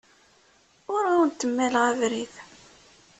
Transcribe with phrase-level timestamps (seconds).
[0.95, 2.33] Ur awent-mmaleɣ abrid.